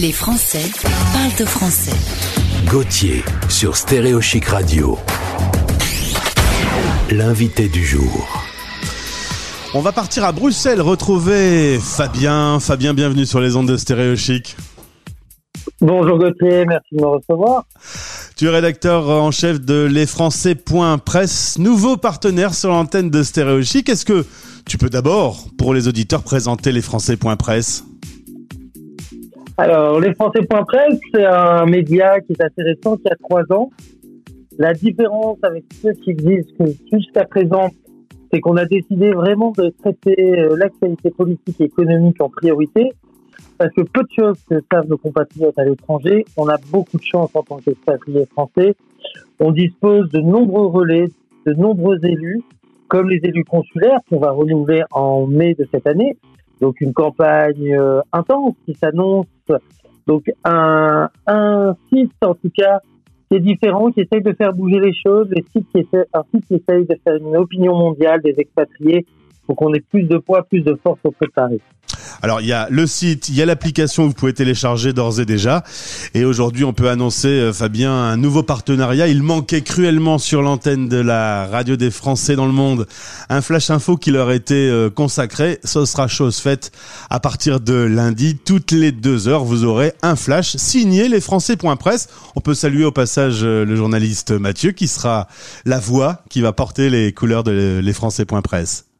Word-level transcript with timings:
Les 0.00 0.10
Français 0.10 0.72
parlent 1.12 1.46
au 1.46 1.46
français. 1.46 1.96
Gauthier 2.66 3.22
sur 3.48 3.76
Stéréo 3.76 4.20
Chic 4.20 4.46
Radio. 4.46 4.98
L'invité 7.12 7.68
du 7.68 7.84
jour. 7.84 8.42
On 9.72 9.80
va 9.80 9.92
partir 9.92 10.24
à 10.24 10.32
Bruxelles 10.32 10.80
retrouver 10.80 11.78
Fabien. 11.80 12.58
Fabien, 12.58 12.92
bienvenue 12.92 13.24
sur 13.24 13.40
les 13.40 13.54
ondes 13.54 13.68
de 13.68 13.76
Stéréo 13.76 14.16
Chic. 14.16 14.56
Bonjour 15.80 16.18
Gauthier, 16.18 16.64
merci 16.66 16.96
de 16.96 17.00
me 17.00 17.06
recevoir. 17.06 17.64
Tu 18.36 18.46
es 18.46 18.50
rédacteur 18.50 19.08
en 19.08 19.30
chef 19.30 19.60
de 19.60 19.84
lesfrançais.presse, 19.84 21.58
nouveau 21.58 21.96
partenaire 21.96 22.54
sur 22.54 22.70
l'antenne 22.70 23.10
de 23.10 23.22
Stéréo 23.22 23.62
Chic. 23.62 23.88
Est-ce 23.88 24.04
que 24.04 24.26
tu 24.66 24.76
peux 24.76 24.90
d'abord, 24.90 25.46
pour 25.56 25.72
les 25.72 25.86
auditeurs, 25.86 26.24
présenter 26.24 26.72
lesfrançais.presse 26.72 27.84
Alors, 29.56 30.00
lesfrançais.presse, 30.00 30.98
c'est 31.14 31.24
un 31.24 31.64
média 31.66 32.20
qui 32.20 32.32
est 32.32 32.42
assez 32.42 32.62
récent, 32.62 32.96
qui 32.96 33.06
a 33.08 33.14
trois 33.14 33.44
ans. 33.52 33.70
La 34.58 34.74
différence 34.74 35.38
avec 35.42 35.64
ceux 35.80 35.92
qui 35.92 36.10
existent 36.10 36.64
jusqu'à 36.92 37.24
présent, 37.24 37.68
c'est 38.32 38.40
qu'on 38.40 38.56
a 38.56 38.64
décidé 38.64 39.12
vraiment 39.12 39.52
de 39.56 39.72
traiter 39.80 40.40
euh, 40.40 40.56
l'actualité 40.56 41.10
politique 41.10 41.60
et 41.60 41.64
économique 41.64 42.20
en 42.20 42.28
priorité, 42.28 42.92
parce 43.56 43.72
que 43.74 43.82
peu 43.82 44.02
de 44.02 44.08
choses 44.18 44.38
que 44.48 44.56
savent 44.72 44.88
nos 44.88 44.98
compatriotes 44.98 45.56
à 45.56 45.64
l'étranger. 45.64 46.24
On 46.36 46.48
a 46.48 46.56
beaucoup 46.72 46.98
de 46.98 47.04
chance 47.04 47.30
en 47.34 47.42
tant 47.42 47.58
qu'expatriés 47.58 48.26
français. 48.26 48.74
On 49.38 49.52
dispose 49.52 50.10
de 50.10 50.18
nombreux 50.18 50.66
relais, 50.66 51.06
de 51.46 51.52
nombreux 51.52 52.04
élus, 52.04 52.42
comme 52.88 53.08
les 53.08 53.20
élus 53.22 53.44
consulaires 53.44 54.00
qu'on 54.10 54.18
va 54.18 54.32
renouveler 54.32 54.82
en 54.90 55.28
mai 55.28 55.54
de 55.54 55.68
cette 55.70 55.86
année. 55.86 56.16
Donc 56.64 56.80
une 56.80 56.94
campagne 56.94 57.74
euh, 57.74 58.00
intense 58.10 58.54
qui 58.64 58.72
s'annonce. 58.72 59.26
Donc 60.06 60.32
un, 60.44 61.10
un 61.26 61.76
site 61.92 62.14
en 62.22 62.34
tout 62.34 62.50
cas 62.56 62.80
qui 63.28 63.36
est 63.36 63.40
différent, 63.40 63.90
qui 63.90 64.00
essaye 64.00 64.22
de 64.22 64.32
faire 64.32 64.54
bouger 64.54 64.80
les 64.80 64.94
choses, 64.94 65.28
un 65.30 65.42
site 65.52 65.68
qui 65.72 66.54
essaye 66.54 66.86
de 66.86 66.96
faire 67.04 67.16
une 67.16 67.36
opinion 67.36 67.76
mondiale 67.76 68.22
des 68.22 68.34
expatriés 68.38 69.04
pour 69.46 69.56
qu'on 69.56 69.74
ait 69.74 69.80
plus 69.80 70.04
de 70.04 70.16
poids, 70.16 70.42
plus 70.42 70.62
de 70.62 70.74
force 70.82 71.00
auprès 71.04 71.26
de 71.26 71.32
Paris. 71.32 71.60
Alors 72.22 72.40
il 72.40 72.46
y 72.46 72.52
a 72.52 72.68
le 72.70 72.86
site, 72.86 73.28
il 73.28 73.34
y 73.34 73.42
a 73.42 73.46
l'application 73.46 74.04
que 74.04 74.08
vous 74.08 74.14
pouvez 74.14 74.32
télécharger 74.32 74.92
d'ores 74.92 75.20
et 75.20 75.24
déjà. 75.24 75.64
Et 76.14 76.24
aujourd'hui, 76.24 76.64
on 76.64 76.72
peut 76.72 76.88
annoncer, 76.88 77.28
euh, 77.28 77.52
Fabien, 77.52 77.92
un 77.92 78.16
nouveau 78.16 78.42
partenariat. 78.42 79.08
Il 79.08 79.22
manquait 79.22 79.62
cruellement 79.62 80.18
sur 80.18 80.42
l'antenne 80.42 80.88
de 80.88 80.96
la 80.96 81.46
radio 81.46 81.76
des 81.76 81.90
Français 81.90 82.36
dans 82.36 82.46
le 82.46 82.52
monde 82.52 82.86
un 83.28 83.40
flash 83.40 83.70
info 83.70 83.96
qui 83.96 84.10
leur 84.10 84.30
était 84.30 84.54
euh, 84.54 84.90
consacré. 84.90 85.58
Ce 85.64 85.84
sera 85.84 86.08
chose 86.08 86.38
faite 86.38 86.72
à 87.10 87.20
partir 87.20 87.60
de 87.60 87.74
lundi. 87.74 88.36
Toutes 88.36 88.72
les 88.72 88.92
deux 88.92 89.28
heures, 89.28 89.44
vous 89.44 89.64
aurez 89.64 89.92
un 90.02 90.16
flash 90.16 90.56
signé 90.56 91.08
les 91.08 91.20
Français.press. 91.20 92.08
On 92.36 92.40
peut 92.40 92.54
saluer 92.54 92.84
au 92.84 92.92
passage 92.92 93.40
euh, 93.42 93.64
le 93.64 93.76
journaliste 93.76 94.32
Mathieu 94.32 94.72
qui 94.72 94.88
sera 94.88 95.28
la 95.64 95.78
voix 95.78 96.22
qui 96.30 96.40
va 96.40 96.52
porter 96.52 96.90
les 96.90 97.12
couleurs 97.12 97.44
de 97.44 97.80
les 97.82 97.92
Français.press. 97.92 98.93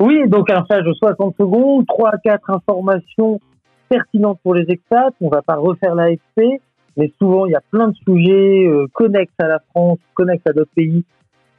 Oui, 0.00 0.28
donc 0.28 0.50
un 0.50 0.64
flash 0.64 0.84
de 0.84 0.92
60 0.92 1.36
secondes, 1.38 1.86
3 1.86 2.10
à 2.10 2.18
4 2.18 2.50
informations 2.50 3.40
pertinentes 3.88 4.40
pour 4.42 4.54
les 4.54 4.64
expats. 4.68 5.14
On 5.20 5.28
va 5.28 5.42
pas 5.42 5.56
refaire 5.56 5.94
l'AFP, 5.94 6.60
mais 6.96 7.12
souvent 7.18 7.46
il 7.46 7.52
y 7.52 7.54
a 7.54 7.62
plein 7.70 7.88
de 7.88 7.94
sujets 8.06 8.66
euh, 8.66 8.86
connexes 8.92 9.32
à 9.38 9.48
la 9.48 9.60
France, 9.70 9.98
connexes 10.14 10.46
à 10.46 10.52
d'autres 10.52 10.70
pays, 10.74 11.04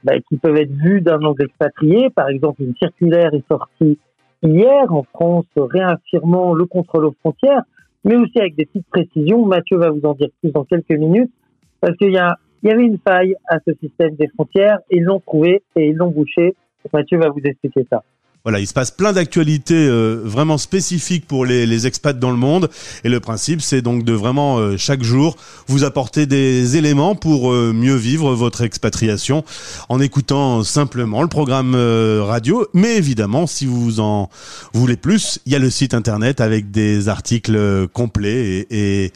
bah, 0.02 0.14
qui 0.28 0.36
peuvent 0.36 0.56
être 0.56 0.72
vus 0.72 1.00
d'un 1.00 1.20
angle 1.22 1.44
expatrié. 1.44 2.10
Par 2.10 2.28
exemple, 2.28 2.62
une 2.62 2.74
circulaire 2.76 3.32
est 3.34 3.46
sortie 3.48 3.98
hier 4.42 4.92
en 4.92 5.04
France 5.04 5.46
réaffirmant 5.56 6.54
le 6.54 6.66
contrôle 6.66 7.06
aux 7.06 7.14
frontières, 7.20 7.62
mais 8.04 8.16
aussi 8.16 8.38
avec 8.38 8.56
des 8.56 8.66
petites 8.66 8.88
précisions. 8.88 9.46
Mathieu 9.46 9.78
va 9.78 9.90
vous 9.90 10.04
en 10.04 10.12
dire 10.12 10.28
plus 10.40 10.52
dans 10.52 10.64
quelques 10.64 10.90
minutes, 10.90 11.32
parce 11.80 11.96
qu'il 11.96 12.12
y 12.12 12.18
a 12.18 12.38
il 12.64 12.68
y 12.68 12.72
avait 12.72 12.86
une 12.86 12.98
faille 13.06 13.36
à 13.46 13.58
ce 13.66 13.74
système 13.74 14.14
des 14.14 14.26
frontières, 14.28 14.78
ils 14.90 15.02
l'ont 15.02 15.20
trouvé 15.20 15.62
et 15.76 15.88
ils 15.88 15.94
l'ont 15.94 16.10
bouché. 16.10 16.56
Mathieu 16.94 17.18
va 17.18 17.28
vous 17.28 17.42
expliquer 17.44 17.86
ça. 17.90 18.02
Voilà, 18.44 18.60
il 18.60 18.66
se 18.66 18.74
passe 18.74 18.90
plein 18.90 19.14
d'actualités 19.14 19.88
euh, 19.88 20.20
vraiment 20.22 20.58
spécifiques 20.58 21.26
pour 21.26 21.46
les, 21.46 21.64
les, 21.64 21.86
expats 21.86 22.18
dans 22.18 22.30
le 22.30 22.36
monde. 22.36 22.68
Et 23.02 23.08
le 23.08 23.18
principe, 23.18 23.62
c'est 23.62 23.80
donc 23.80 24.04
de 24.04 24.12
vraiment 24.12 24.58
euh, 24.58 24.76
chaque 24.76 25.02
jour 25.02 25.36
vous 25.66 25.82
apporter 25.82 26.26
des 26.26 26.76
éléments 26.76 27.14
pour 27.14 27.50
euh, 27.50 27.72
mieux 27.72 27.94
vivre 27.94 28.34
votre 28.34 28.60
expatriation 28.60 29.44
en 29.88 29.98
écoutant 29.98 30.62
simplement 30.62 31.22
le 31.22 31.28
programme 31.28 31.74
radio. 31.74 32.66
Mais 32.74 32.98
évidemment, 32.98 33.46
si 33.46 33.64
vous 33.64 34.00
en 34.00 34.28
voulez 34.74 34.98
plus, 34.98 35.40
il 35.46 35.52
y 35.52 35.56
a 35.56 35.58
le 35.58 35.70
site 35.70 35.94
internet 35.94 36.42
avec 36.42 36.70
des 36.70 37.08
articles 37.08 37.88
complets 37.94 38.66
et, 38.68 39.04
et, 39.04 39.12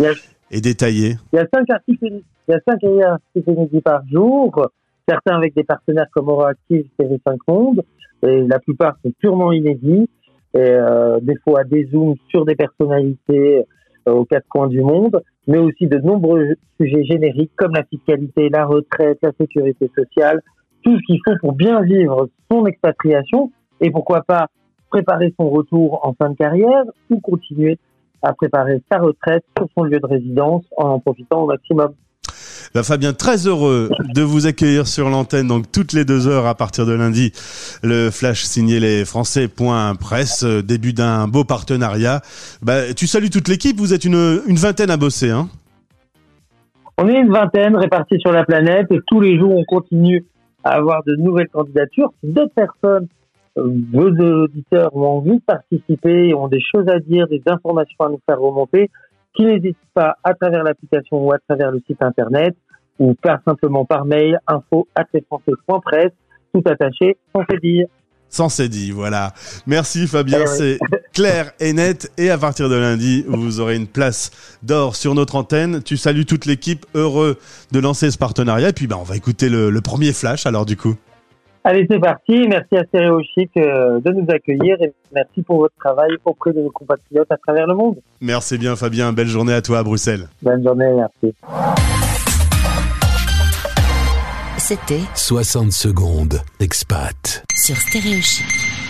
et 0.51 0.61
détaillés. 0.63 1.19
Il 1.35 1.37
y 1.37 1.39
a 1.39 1.47
cinq 1.53 1.69
articles, 1.69 1.99
il 2.03 2.23
y 2.49 2.55
a 2.55 2.61
cinq 2.67 2.81
articles 3.05 3.83
par 3.83 4.01
jour, 4.11 4.71
certains 5.09 5.37
avec 5.37 5.55
des 5.55 5.65
partenaires 5.65 6.09
comme 6.13 6.29
Euroactive, 6.29 6.87
TV5 6.99 7.39
Monde 7.49 7.83
et 8.23 8.43
la 8.43 8.59
plupart 8.59 8.97
sont 9.03 9.13
purement 9.19 9.53
inédits, 9.53 10.09
et, 10.55 10.59
euh, 10.59 11.19
des 11.21 11.37
fois 11.45 11.65
des 11.65 11.87
zooms 11.87 12.17
sur 12.29 12.45
des 12.45 12.57
personnalités 12.57 13.65
euh, 14.09 14.13
aux 14.13 14.25
quatre 14.25 14.49
coins 14.49 14.69
du 14.69 14.81
monde, 14.81 15.23
mais 15.47 15.59
aussi 15.59 15.87
de 15.87 15.99
nombreux 15.99 16.55
sujets 16.81 17.05
génériques 17.05 17.53
comme 17.57 17.75
la 17.75 17.85
fiscalité, 17.85 18.49
la 18.49 18.65
retraite, 18.65 19.19
la 19.23 19.33
sécurité 19.39 19.91
sociale, 19.97 20.41
tout 20.83 20.97
ce 20.97 21.03
qu'il 21.07 21.21
faut 21.25 21.37
pour 21.41 21.53
bien 21.53 21.81
vivre 21.83 22.29
son 22.51 22.67
expatriation 22.67 23.53
et 23.81 23.91
pourquoi 23.91 24.23
pas 24.23 24.47
préparer 24.91 25.35
son 25.39 25.51
retour 25.51 26.05
en 26.07 26.15
fin 26.15 26.31
de 26.31 26.37
carrière 26.37 26.85
ou 27.11 27.21
continuer 27.21 27.79
à 28.23 28.33
préparer 28.33 28.83
sa 28.91 28.99
retraite 28.99 29.45
sur 29.57 29.69
son 29.77 29.85
lieu 29.85 30.01
de 30.01 30.07
résidence 30.07 30.65
en 30.77 30.89
en 30.89 30.99
profitant 30.99 31.43
au 31.43 31.47
maximum. 31.47 31.93
Bah, 32.75 32.83
Fabien, 32.83 33.13
très 33.15 33.47
heureux 33.47 33.89
de 34.15 34.23
vous 34.23 34.47
accueillir 34.47 34.87
sur 34.87 35.09
l'antenne, 35.09 35.47
donc 35.49 35.73
toutes 35.73 35.93
les 35.93 36.05
deux 36.05 36.29
heures 36.29 36.47
à 36.47 36.55
partir 36.55 36.85
de 36.85 36.93
lundi, 36.93 37.33
le 37.83 38.11
flash 38.11 38.45
signé 38.45 38.79
les 38.79 39.05
Français.presse, 39.05 40.45
euh, 40.45 40.63
début 40.63 40.93
d'un 40.93 41.29
beau 41.29 41.45
partenariat. 41.45 42.21
Bah, 42.63 42.93
tu 42.95 43.07
salues 43.07 43.31
toute 43.31 43.49
l'équipe, 43.49 43.79
vous 43.79 43.95
êtes 43.95 44.05
une, 44.05 44.43
une 44.47 44.57
vingtaine 44.57 44.91
à 44.91 44.99
bosser, 44.99 45.31
hein 45.31 45.49
On 46.99 47.09
est 47.09 47.19
une 47.19 47.33
vingtaine 47.33 47.75
répartis 47.75 48.19
sur 48.21 48.33
la 48.33 48.45
planète 48.45 48.87
et 48.91 48.99
tous 49.07 49.21
les 49.21 49.39
jours 49.39 49.57
on 49.57 49.65
continue 49.65 50.27
à 50.63 50.73
avoir 50.73 51.03
de 51.05 51.17
nouvelles 51.17 51.49
candidatures. 51.49 52.13
Si 52.23 52.31
d'autres 52.31 52.55
personnes, 52.55 53.09
euh, 53.57 53.67
vos 53.93 54.11
auditeurs 54.11 54.95
ont 54.95 55.19
envie 55.19 55.39
de 55.39 55.43
participer, 55.47 56.35
ont 56.35 56.49
des 56.49 56.61
choses 56.61 56.89
à 56.89 56.99
dire, 57.01 57.29
des 57.29 57.43
informations 57.47 58.05
à 58.05 58.09
nous 58.11 58.21
faire 58.27 58.41
remonter, 58.41 58.91
qui 59.39 59.47
n'hésite 59.47 59.79
pas 59.95 60.17
à 60.25 60.35
travers 60.35 60.65
l'application 60.65 61.25
ou 61.25 61.33
à 61.33 61.39
travers 61.39 61.71
le 61.71 61.81
site 61.87 62.03
internet 62.03 62.57
ou 62.99 63.15
pas 63.15 63.41
simplement 63.47 63.85
par 63.85 64.05
mail 64.05 64.41
info 64.49 64.89
presse 65.85 66.13
tout 66.53 66.63
attaché 66.67 67.17
sans 67.33 67.45
dire. 67.63 67.87
Sans 68.31 68.61
dit, 68.61 68.91
voilà. 68.91 69.33
Merci 69.67 70.07
Fabien, 70.07 70.45
c'est 70.47 70.79
clair 71.15 71.53
et 71.61 71.73
net. 71.73 72.13
Et 72.19 72.31
à 72.31 72.37
partir 72.37 72.69
de 72.69 72.75
lundi, 72.75 73.25
vous 73.27 73.61
aurez 73.61 73.77
une 73.77 73.87
place 73.87 74.59
d'or 74.63 74.97
sur 74.97 75.15
notre 75.15 75.37
antenne. 75.37 75.83
Tu 75.83 75.97
salues 75.97 76.27
toute 76.27 76.45
l'équipe, 76.45 76.85
heureux 76.95 77.39
de 77.73 77.79
lancer 77.79 78.11
ce 78.11 78.19
partenariat. 78.19 78.71
Et 78.71 78.73
puis, 78.73 78.87
bah, 78.87 78.97
on 79.01 79.05
va 79.05 79.17
écouter 79.17 79.49
le, 79.49 79.71
le 79.71 79.81
premier 79.81 80.13
flash 80.13 80.45
alors 80.45 80.67
du 80.67 80.77
coup. 80.77 80.97
Allez, 81.69 81.87
c'est 81.91 81.99
parti. 81.99 82.49
Merci 82.49 82.79
à 82.79 82.85
Stéréo 82.85 83.21
Chic 83.35 83.51
euh, 83.59 84.01
de 84.01 84.11
nous 84.13 84.25
accueillir 84.31 84.81
et 84.81 84.91
merci 85.15 85.43
pour 85.43 85.59
votre 85.59 85.75
travail 85.79 86.13
auprès 86.25 86.55
de 86.55 86.63
nos 86.63 86.71
compatriotes 86.71 87.31
à 87.31 87.37
travers 87.37 87.67
le 87.67 87.75
monde. 87.75 87.97
Merci 88.23 88.57
bien, 88.57 88.75
Fabien. 88.75 89.13
Belle 89.13 89.27
journée 89.27 89.53
à 89.53 89.61
toi 89.61 89.81
à 89.81 89.83
Bruxelles. 89.83 90.29
Bonne 90.41 90.65
journée, 90.65 90.91
merci. 90.97 91.35
C'était 94.57 95.03
60 95.15 95.71
secondes, 95.73 96.41
expat. 96.59 97.45
Sur 97.55 97.77
Stéréo 97.77 98.19
Chic. 98.23 98.88